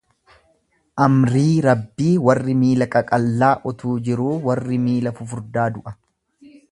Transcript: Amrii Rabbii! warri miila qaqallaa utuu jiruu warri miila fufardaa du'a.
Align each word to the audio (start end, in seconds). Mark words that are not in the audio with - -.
Amrii 1.03 1.59
Rabbii! 1.65 2.15
warri 2.29 2.55
miila 2.61 2.87
qaqallaa 2.95 3.53
utuu 3.73 3.93
jiruu 4.09 4.33
warri 4.49 4.81
miila 4.87 5.15
fufardaa 5.21 5.69
du'a. 5.77 5.95